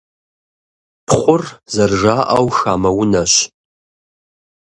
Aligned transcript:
Пхъур, 1.07 1.43
зэрыжаӀэу, 1.73 2.47
хамэ 2.57 2.89
унэщ. 3.01 3.33